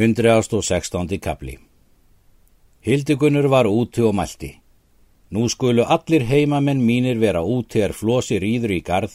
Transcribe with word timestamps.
116. 0.00 1.18
kapli 1.20 1.58
Hildigunnur 2.80 3.48
var 3.48 3.66
úti 3.66 4.00
og 4.00 4.14
mælti. 4.14 4.56
Nú 5.30 5.48
skulu 5.48 5.84
allir 5.84 6.24
heimamenn 6.24 6.80
mínir 6.80 7.18
vera 7.20 7.42
úti 7.44 7.82
er 7.84 7.92
flosi 7.92 8.38
rýður 8.40 8.72
í 8.78 8.80
garð, 8.80 9.12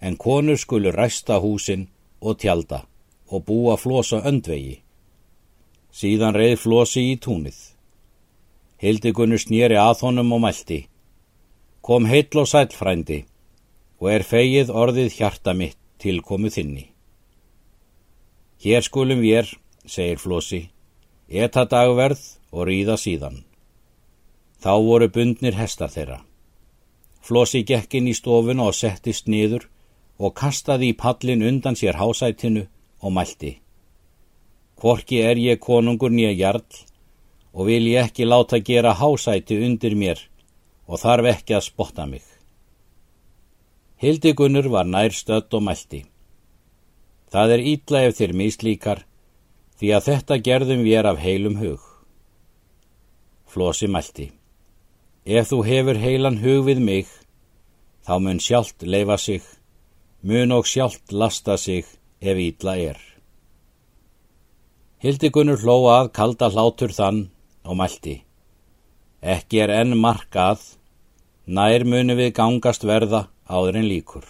en 0.00 0.16
konur 0.16 0.58
skulu 0.58 0.90
ræsta 0.90 1.38
húsin 1.38 1.86
og 2.20 2.40
tjalda 2.42 2.80
og 3.30 3.44
búa 3.46 3.76
flosa 3.76 4.24
öndvegi. 4.26 4.82
Síðan 5.92 6.34
reið 6.34 6.58
flosi 6.64 7.06
í 7.12 7.16
túnið. 7.24 7.58
Hildigunnur 8.82 9.38
snýri 9.38 9.78
að 9.78 10.02
honum 10.02 10.34
og 10.34 10.40
mælti. 10.48 10.80
Kom 11.80 12.10
heill 12.10 12.42
og 12.42 12.48
sæl 12.50 12.74
frændi 12.74 13.24
og 14.00 14.10
er 14.10 14.26
feigið 14.26 14.74
orðið 14.82 15.14
hjarta 15.14 15.54
mitt 15.54 15.78
til 15.98 16.22
komu 16.22 16.50
þinni. 16.50 16.88
Hér 18.64 18.82
skulum 18.82 19.22
við, 19.22 19.54
segir 19.86 20.18
Flósi, 20.18 20.62
eta 21.28 21.64
dagverð 21.70 22.22
og 22.52 22.68
ríða 22.68 22.96
síðan. 23.00 23.42
Þá 24.62 24.72
voru 24.86 25.08
bundnir 25.12 25.56
hestar 25.58 25.92
þeirra. 25.92 26.22
Flósi 27.24 27.64
gekk 27.64 27.98
inn 27.98 28.08
í 28.08 28.14
stofuna 28.16 28.68
og 28.68 28.76
settist 28.76 29.28
niður 29.28 29.68
og 30.18 30.34
kastaði 30.36 30.92
í 30.92 30.96
pallin 30.96 31.42
undan 31.42 31.76
sér 31.76 31.98
hásætinu 32.00 32.66
og 33.00 33.12
mælti. 33.12 33.58
Hvorki 34.80 35.22
er 35.24 35.40
ég 35.40 35.60
konungur 35.60 36.12
nýja 36.12 36.34
jarl 36.36 36.84
og 37.54 37.66
vil 37.68 37.86
ég 37.88 38.08
ekki 38.08 38.26
láta 38.28 38.60
gera 38.60 38.94
hásæti 38.98 39.60
undir 39.66 39.94
mér 39.96 40.20
og 40.86 41.00
þarf 41.00 41.30
ekki 41.32 41.56
að 41.56 41.68
spotta 41.68 42.06
mig. 42.06 42.24
Hildigunnur 44.02 44.68
var 44.68 44.84
nær 44.84 45.14
stödd 45.16 45.54
og 45.56 45.62
mælti. 45.64 46.04
Það 47.32 47.54
er 47.54 47.62
ítla 47.72 48.02
ef 48.08 48.18
þér 48.18 48.32
mislíkar, 48.36 48.98
því 49.80 49.90
að 49.96 50.06
þetta 50.08 50.40
gerðum 50.48 50.84
við 50.86 51.08
af 51.10 51.20
heilum 51.22 51.58
hug. 51.60 51.82
Flosi 53.50 53.88
mælti. 53.90 54.30
Ef 55.24 55.50
þú 55.50 55.60
hefur 55.64 55.98
heilan 55.98 56.40
hug 56.42 56.66
við 56.68 56.82
mig, 56.84 57.08
þá 58.04 58.18
mun 58.20 58.40
sjálft 58.42 58.84
leifa 58.84 59.16
sig, 59.18 59.42
mun 60.22 60.52
og 60.52 60.68
sjálft 60.68 61.12
lasta 61.12 61.56
sig 61.56 61.86
ef 62.20 62.36
ítla 62.38 62.76
er. 62.76 63.00
Hildigunnur 65.04 65.60
hló 65.60 65.78
að 65.92 66.12
kalda 66.16 66.50
hlátur 66.52 66.92
þann 66.96 67.26
og 67.64 67.76
mælti. 67.80 68.18
Ekki 69.24 69.62
er 69.64 69.72
enn 69.72 69.96
markað, 70.00 70.60
nær 71.46 71.84
munu 71.88 72.16
við 72.16 72.34
gangast 72.36 72.84
verða 72.84 73.26
áður 73.48 73.80
en 73.80 73.88
líkur. 73.88 74.24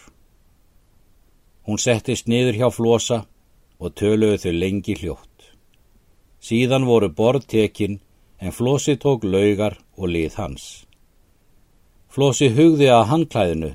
Hún 1.67 1.79
settist 1.79 2.29
niður 2.31 2.59
hjá 2.59 2.69
flosa 2.75 3.25
og 3.79 3.95
töluðu 3.99 4.39
þau 4.45 4.53
lengi 4.55 4.99
hljótt. 5.01 5.34
Síðan 6.45 6.85
voru 6.85 7.09
borð 7.09 7.47
tekinn 7.49 8.01
en 8.41 8.53
flosi 8.53 8.99
tók 9.01 9.25
laugar 9.25 9.79
og 9.97 10.11
lið 10.13 10.35
hans. 10.41 10.65
Flosi 12.13 12.51
hugði 12.53 12.91
að 12.93 13.09
handklæðinu 13.13 13.71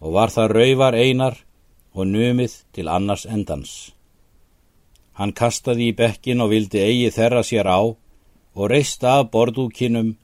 og 0.00 0.14
var 0.16 0.32
það 0.32 0.54
rauvar 0.56 0.96
einar 0.96 1.36
og 1.92 2.08
numið 2.08 2.54
til 2.72 2.88
annars 2.88 3.26
endans. 3.26 3.92
Hann 5.12 5.34
kastaði 5.36 5.90
í 5.90 5.96
bekkin 5.96 6.40
og 6.40 6.54
vildi 6.54 6.80
eigi 6.80 7.10
þerra 7.12 7.42
sér 7.44 7.68
á 7.68 7.80
og 7.84 8.70
reist 8.72 9.04
af 9.04 9.28
borðúkinum 9.34 10.14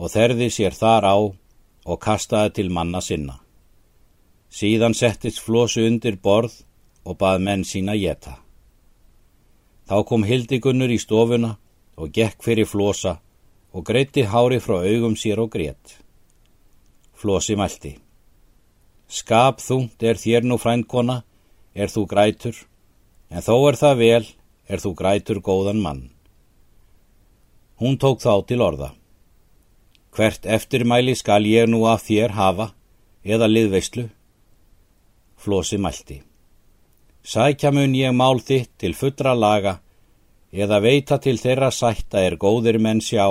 og 0.00 0.10
þerði 0.10 0.50
sér 0.50 0.74
þar 0.74 1.06
á 1.06 1.16
og 1.20 1.98
kastaði 2.02 2.56
til 2.58 2.74
manna 2.74 3.00
sinna. 3.00 3.38
Síðan 4.50 4.96
settist 4.98 5.38
flosu 5.38 5.86
undir 5.86 6.18
borð 6.18 6.64
og 7.06 7.20
bað 7.22 7.44
menn 7.46 7.62
sína 7.64 7.94
geta. 7.94 8.40
Þá 9.90 10.04
kom 10.06 10.22
Hildigunnur 10.22 10.92
í 10.94 11.00
stofuna 11.02 11.56
og 11.98 12.12
gekk 12.14 12.44
fyrir 12.46 12.68
flosa 12.70 13.16
og 13.74 13.82
greitti 13.88 14.22
hári 14.22 14.60
frá 14.62 14.76
augum 14.86 15.16
sér 15.18 15.42
og 15.42 15.50
greitt. 15.50 15.96
Flosi 17.18 17.56
mælti. 17.58 17.96
Skap 19.10 19.58
þungt 19.58 20.06
er 20.06 20.14
þér 20.14 20.46
nú 20.46 20.60
frænkona, 20.62 21.24
er 21.74 21.90
þú 21.90 22.06
grætur, 22.06 22.54
en 23.34 23.42
þó 23.42 23.56
er 23.66 23.80
það 23.82 23.98
vel, 24.04 24.30
er 24.70 24.78
þú 24.78 24.94
grætur 24.94 25.42
góðan 25.42 25.82
mann. 25.82 26.06
Hún 27.82 27.98
tók 27.98 28.22
þá 28.22 28.46
til 28.46 28.62
orða. 28.62 28.92
Hvert 30.14 30.46
eftirmæli 30.46 31.18
skal 31.18 31.50
ég 31.50 31.66
nú 31.66 31.82
af 31.90 32.06
þér 32.06 32.38
hafa, 32.38 32.70
eða 33.26 33.50
liðveislu? 33.50 34.06
Flósi 35.34 35.82
mælti. 35.82 36.22
Sækja 37.26 37.70
mun 37.74 37.94
ég 37.94 38.14
mál 38.16 38.38
þitt 38.40 38.70
til 38.78 38.94
fullra 38.94 39.34
laga 39.34 39.80
eða 40.52 40.80
veita 40.82 41.18
til 41.22 41.38
þeirra 41.38 41.70
sætta 41.70 42.22
er 42.26 42.36
góðir 42.36 42.80
menn 42.82 43.00
sjá 43.00 43.26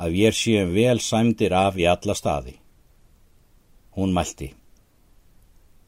að 0.00 0.16
ég 0.16 0.36
séum 0.36 0.72
vel 0.72 1.00
sæmdir 1.00 1.52
af 1.52 1.76
í 1.76 1.84
alla 1.84 2.16
staði. 2.16 2.56
Hún 3.96 4.14
mælti. 4.16 4.54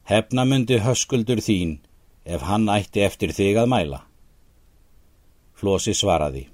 Hefna 0.05 0.45
myndi 0.45 0.79
höskuldur 0.85 1.41
þín 1.41 1.79
ef 2.25 2.43
hann 2.45 2.69
ætti 2.69 3.01
eftir 3.07 3.33
þig 3.33 3.57
að 3.63 3.71
mæla. 3.73 4.03
Flósi 5.57 5.95
svaraði. 5.95 6.49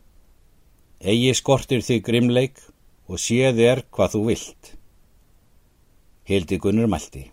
Egi 1.01 1.35
skortir 1.35 1.83
þig 1.83 2.05
grimleik 2.05 2.61
og 3.09 3.19
séð 3.19 3.59
er 3.65 3.83
hvað 3.91 4.15
þú 4.15 4.23
vilt. 4.29 4.73
Hildi 6.29 6.59
Gunnur 6.61 6.91
mælti. 6.93 7.31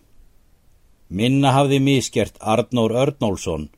Minna 1.08 1.52
hafði 1.54 1.78
mískert 1.78 2.38
Arnór 2.40 2.96
Örnólfsson 2.96 3.68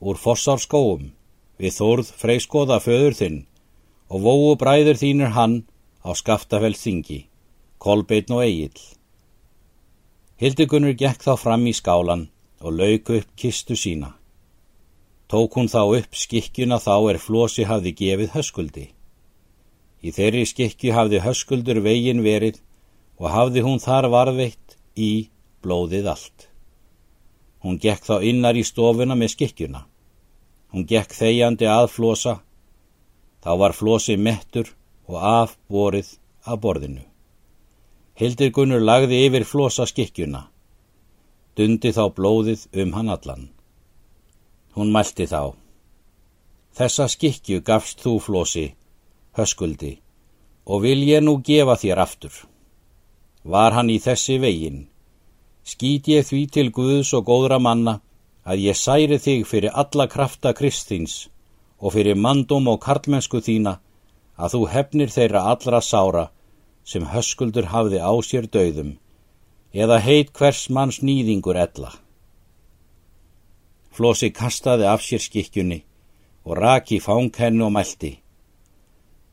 úr 0.00 0.16
Fossárskóum 0.16 1.10
við 1.60 1.76
Þórð 1.76 2.12
Freyskoða 2.20 2.78
föður 2.80 3.16
þinn 3.18 3.40
og 4.10 4.24
vóu 4.24 4.54
bræður 4.58 4.98
þínur 5.00 5.34
hann 5.36 5.56
á 6.02 6.10
Skaftafeldþingi, 6.16 7.26
Kolbeitn 7.78 8.36
og 8.36 8.46
Egil. 8.46 8.80
Hildigunnur 10.40 10.96
gekk 10.96 11.20
þá 11.26 11.34
fram 11.36 11.66
í 11.68 11.74
skálan 11.76 12.30
og 12.64 12.72
lauku 12.78 13.18
upp 13.20 13.28
kistu 13.36 13.76
sína. 13.76 14.14
Tók 15.28 15.54
hún 15.54 15.68
þá 15.70 15.82
upp 16.00 16.16
skikkjuna 16.16 16.80
þá 16.80 16.94
er 17.12 17.20
Flosi 17.22 17.66
hafði 17.68 17.92
gefið 18.00 18.32
höskuldi. 18.34 18.86
Í 20.00 20.08
þeirri 20.16 20.46
skikju 20.48 20.96
hafði 20.96 21.20
höskuldur 21.22 21.82
vegin 21.84 22.24
verið 22.24 22.62
og 23.20 23.28
hafði 23.30 23.62
hún 23.66 23.78
þar 23.84 24.08
varveitt 24.10 24.78
í 24.96 25.28
blóðið 25.62 26.08
allt. 26.08 26.48
Hún 27.60 27.76
gekk 27.76 28.08
þá 28.08 28.24
innar 28.24 28.56
í 28.56 28.64
stofuna 28.64 29.14
með 29.14 29.34
skikkjuna. 29.36 29.84
Hún 30.70 30.86
gekk 30.86 31.14
þegjandi 31.18 31.66
að 31.66 31.88
flosa. 31.90 32.34
Þá 33.42 33.52
var 33.62 33.74
flosi 33.74 34.16
mettur 34.16 34.70
og 35.10 35.16
afborið 35.18 36.12
að 36.46 36.60
borðinu. 36.64 37.04
Hildir 38.20 38.52
Gunnur 38.54 38.82
lagði 38.84 39.22
yfir 39.26 39.46
flosa 39.48 39.86
skikkjuna. 39.88 40.44
Dundi 41.56 41.90
þá 41.96 42.04
blóðið 42.14 42.66
um 42.82 42.92
hann 42.94 43.10
allan. 43.14 43.48
Hún 44.76 44.92
mælti 44.94 45.26
þá. 45.26 45.56
Þessa 46.76 47.08
skikkju 47.10 47.64
gafst 47.66 48.04
þú 48.04 48.18
flosi, 48.22 48.66
höskuldi, 49.36 49.96
og 50.70 50.84
vil 50.84 51.00
ég 51.08 51.24
nú 51.24 51.40
gefa 51.42 51.74
þér 51.80 52.04
aftur. 52.04 52.34
Var 53.42 53.74
hann 53.74 53.90
í 53.90 53.98
þessi 53.98 54.38
veginn, 54.38 54.84
skýt 55.64 56.12
ég 56.12 56.28
því 56.28 56.42
til 56.54 56.68
Guðs 56.76 57.10
og 57.16 57.26
góðra 57.26 57.58
manna 57.58 57.98
að 58.44 58.64
ég 58.66 58.76
særi 58.76 59.18
þig 59.18 59.46
fyrir 59.46 59.76
alla 59.82 60.06
krafta 60.08 60.52
Kristins 60.56 61.28
og 61.80 61.94
fyrir 61.96 62.16
mandum 62.16 62.68
og 62.68 62.80
karlmennsku 62.84 63.40
þína 63.44 63.78
að 64.40 64.54
þú 64.54 64.60
hefnir 64.74 65.12
þeirra 65.12 65.44
allra 65.52 65.80
sára 65.84 66.24
sem 66.84 67.06
höskuldur 67.12 67.68
hafði 67.72 68.00
á 68.00 68.12
sér 68.24 68.48
döðum 68.48 68.96
eða 69.72 70.00
heit 70.02 70.32
hvers 70.34 70.68
manns 70.70 71.00
nýðingur 71.04 71.58
ella. 71.60 71.92
Flósi 73.90 74.30
kastaði 74.32 74.88
af 74.88 75.04
sér 75.04 75.22
skikkjunni 75.22 75.82
og 76.46 76.56
raki 76.56 77.00
fanghennu 77.04 77.66
og 77.68 77.74
mælti. 77.76 78.16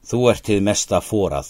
Þú 0.08 0.20
ert 0.32 0.44
til 0.48 0.62
mesta 0.64 1.00
fórað 1.02 1.50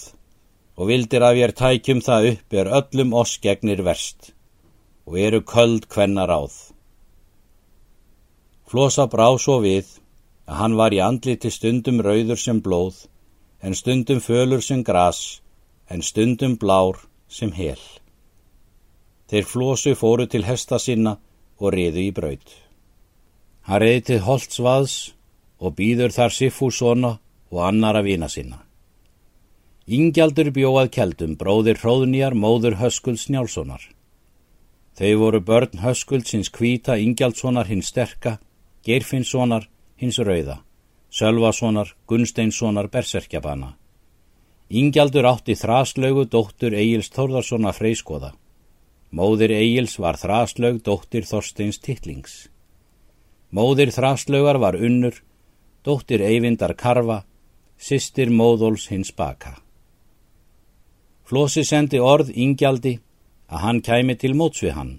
og 0.78 0.88
vildir 0.90 1.24
að 1.26 1.42
ég 1.42 1.54
tækjum 1.58 2.00
það 2.06 2.32
upp 2.32 2.58
er 2.62 2.72
öllum 2.80 3.14
oss 3.20 3.38
gegnir 3.42 3.82
verst 3.82 4.32
og 5.08 5.18
eru 5.18 5.40
köld 5.42 5.88
hvenna 5.90 6.26
ráð. 6.30 6.54
Flosa 8.68 9.06
brá 9.08 9.30
svo 9.40 9.62
við 9.64 9.94
að 10.48 10.58
hann 10.60 10.74
var 10.76 10.92
í 10.92 11.00
andliti 11.00 11.48
stundum 11.52 12.02
rauður 12.04 12.40
sem 12.40 12.60
blóð, 12.60 13.06
en 13.64 13.74
stundum 13.74 14.20
fölur 14.20 14.60
sem 14.64 14.82
gras, 14.84 15.40
en 15.88 16.04
stundum 16.04 16.56
blár 16.60 17.00
sem 17.28 17.52
hel. 17.52 17.80
Þeir 19.28 19.44
flosu 19.44 19.94
fóru 19.96 20.26
til 20.28 20.44
hesta 20.44 20.78
sinna 20.80 21.16
og 21.60 21.72
riðu 21.74 22.04
í 22.04 22.12
braud. 22.16 22.44
Hann 23.68 23.82
reyði 23.82 24.04
til 24.08 24.22
Holtzvaðs 24.24 24.96
og 25.60 25.74
býður 25.76 26.14
þar 26.16 26.32
Siffúsona 26.32 27.12
og 27.52 27.60
annara 27.64 28.00
vina 28.04 28.28
sinna. 28.28 28.62
Ingjaldur 29.88 30.50
bjóað 30.52 30.90
keldum 30.92 31.36
bróðir 31.40 31.80
hróðnýjar 31.80 32.36
móður 32.36 32.76
Höskulds 32.80 33.30
Njálssonar. 33.32 33.80
Þau 34.98 35.12
voru 35.20 35.40
börn 35.40 35.80
höskuld 35.80 36.28
sinns 36.28 36.50
kvíta 36.52 36.98
Ingjaldssonar 37.00 37.68
hins 37.70 37.88
sterka, 37.92 38.38
Geirfinnssonar 38.88 39.68
hins 40.00 40.16
rauða 40.18 40.62
Sölvasonar, 41.10 41.94
Gunsteinssonar, 42.06 42.88
Berserkjabana. 42.92 43.76
Ingjaldur 44.68 45.24
átti 45.24 45.54
þraslaugu 45.56 46.26
dóttur 46.28 46.74
Egils 46.76 47.08
Þórðarssona 47.14 47.72
freyskoða. 47.72 48.34
Móðir 49.10 49.54
Egils 49.56 49.96
var 49.96 50.18
þraslaug 50.20 50.82
dóttir 50.84 51.24
Þorsteins 51.24 51.80
Tittlings. 51.80 52.34
Móðir 53.50 53.94
þraslaugar 53.94 54.60
var 54.60 54.76
unnur, 54.76 55.22
dóttir 55.84 56.20
Eyvindar 56.20 56.76
Karfa, 56.76 57.22
sýstir 57.80 58.28
Móðóls 58.28 58.90
hins 58.92 59.14
baka. 59.16 59.56
Flósi 61.24 61.64
sendi 61.64 62.00
orð 62.00 62.34
Ingjaldi 62.36 62.98
að 63.48 63.64
hann 63.64 63.80
kæmi 63.80 64.18
til 64.20 64.34
móts 64.36 64.60
við 64.60 64.76
hann. 64.76 64.94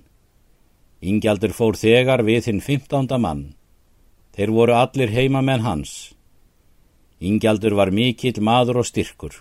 Ingjaldur 1.06 1.54
fór 1.54 1.78
þegar 1.78 2.26
við 2.26 2.50
hinn 2.50 2.66
15. 2.66 3.14
mann. 3.22 3.59
Þeir 4.36 4.52
voru 4.56 4.76
allir 4.78 5.12
heimamenn 5.14 5.66
hans. 5.66 6.14
Ingjaldur 7.20 7.76
var 7.76 7.92
mikill 7.92 8.40
maður 8.40 8.82
og 8.84 8.90
styrkur. 8.90 9.34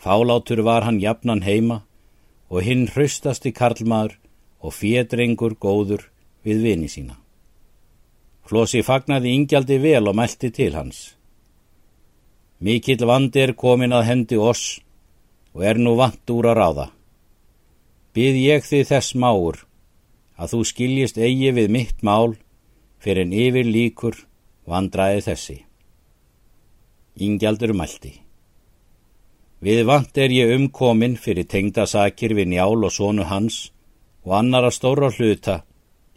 Fálátur 0.00 0.62
var 0.64 0.86
hann 0.86 1.00
jafnan 1.00 1.42
heima 1.42 1.82
og 2.50 2.64
hinn 2.66 2.86
hraustasti 2.88 3.52
karlmaður 3.52 4.16
og 4.60 4.74
fédrengur 4.76 5.56
góður 5.56 6.06
við 6.44 6.62
vini 6.64 6.88
sína. 6.88 7.16
Flósi 8.46 8.82
fagnaði 8.82 9.34
Ingjaldi 9.36 9.78
vel 9.78 10.08
og 10.10 10.16
mælti 10.18 10.50
til 10.50 10.74
hans. 10.74 11.14
Mikill 12.60 13.06
vandi 13.06 13.44
er 13.44 13.54
komin 13.56 13.94
að 13.94 14.08
hendi 14.08 14.36
oss 14.36 14.80
og 15.54 15.64
er 15.64 15.78
nú 15.78 15.94
vant 15.98 16.32
úr 16.34 16.50
að 16.50 16.58
ráða. 16.58 16.86
Byð 18.14 18.40
ég 18.42 18.66
þið 18.66 18.88
þess 18.90 19.14
máur 19.14 19.62
að 20.40 20.54
þú 20.54 20.60
skiljist 20.70 21.20
eigi 21.20 21.52
við 21.56 21.70
mitt 21.70 22.02
mál 22.02 22.34
fyrir 23.00 23.26
en 23.26 23.32
yfir 23.32 23.66
líkur 23.66 24.16
vandraði 24.68 25.24
þessi. 25.26 25.58
Ingjaldur 27.20 27.72
mælti. 27.76 28.12
Við 29.60 29.84
vant 29.88 30.16
er 30.16 30.32
ég 30.32 30.54
umkomin 30.56 31.18
fyrir 31.20 31.48
tengdasakir 31.48 32.32
við 32.36 32.52
njál 32.54 32.78
og 32.80 32.92
sónu 32.94 33.26
hans 33.28 33.70
og 34.24 34.36
annara 34.38 34.70
stóra 34.72 35.10
hluta 35.12 35.62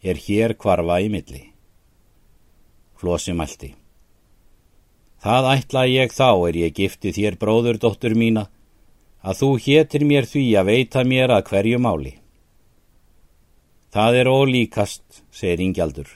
er 0.03 0.19
hér 0.19 0.55
kvarfa 0.59 0.99
í 1.03 1.09
milli. 1.11 1.43
Flósi 2.99 3.35
mælti. 3.35 3.73
Það 5.23 5.49
ætla 5.53 5.85
ég 5.87 6.11
þá 6.11 6.29
er 6.49 6.57
ég 6.59 6.75
gifti 6.75 7.11
þér 7.15 7.39
bróður 7.39 7.79
dóttur 7.79 8.15
mína 8.15 8.49
að 9.23 9.39
þú 9.39 9.49
hétir 9.65 10.03
mér 10.07 10.27
því 10.27 10.43
að 10.59 10.69
veita 10.71 11.03
mér 11.07 11.31
að 11.31 11.47
hverju 11.47 11.79
máli. 11.79 12.17
Það 13.93 14.19
er 14.19 14.27
ólíkast, 14.27 15.23
segir 15.31 15.61
Ingjaldur, 15.63 16.09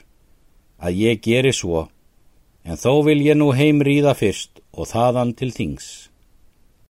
að 0.78 1.00
ég 1.02 1.22
geri 1.22 1.52
svo, 1.54 1.88
en 2.64 2.78
þó 2.78 3.02
vil 3.06 3.20
ég 3.24 3.38
nú 3.38 3.52
heim 3.56 3.82
ríða 3.84 4.14
fyrst 4.18 4.62
og 4.72 4.90
þaðan 4.92 5.34
til 5.38 5.50
þings. 5.54 6.07